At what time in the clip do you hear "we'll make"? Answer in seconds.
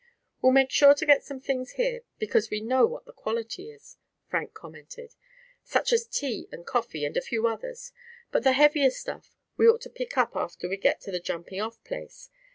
0.41-0.71